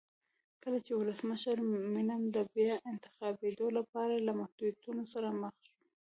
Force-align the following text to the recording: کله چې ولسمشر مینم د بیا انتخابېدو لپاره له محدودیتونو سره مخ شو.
کله 0.63 0.77
چې 0.85 0.91
ولسمشر 0.99 1.55
مینم 1.93 2.21
د 2.35 2.37
بیا 2.53 2.75
انتخابېدو 2.91 3.67
لپاره 3.77 4.15
له 4.27 4.31
محدودیتونو 4.39 5.03
سره 5.13 5.27
مخ 5.41 5.53
شو. 5.65 5.73